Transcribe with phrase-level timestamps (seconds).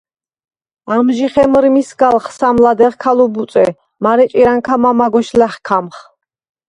[0.95, 3.65] ამჟი ხემჷრმისგალხ სამ ლადეღ ქა ლუბუწე,
[4.03, 5.97] მარე ჭირჷნქა მამაგვეშ ლა̈ხქამხ.